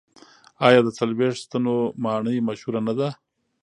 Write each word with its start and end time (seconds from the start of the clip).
آیا 0.67 0.79
د 0.83 0.89
څلوېښت 0.97 1.41
ستنو 1.45 1.75
ماڼۍ 2.03 2.37
مشهوره 2.47 2.81
نه 2.87 2.93
ده؟ 2.99 3.09